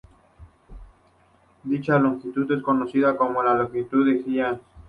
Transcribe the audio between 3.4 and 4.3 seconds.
la longitud de